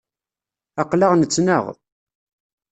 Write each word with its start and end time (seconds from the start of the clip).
Aql-aɣ 0.81 1.11
nettnaɣ 1.15 1.63